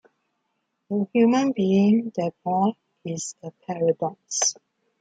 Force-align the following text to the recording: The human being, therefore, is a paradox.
The 0.89 1.07
human 1.13 1.51
being, 1.51 2.11
therefore, 2.15 2.73
is 3.05 3.35
a 3.43 3.51
paradox. 3.67 4.55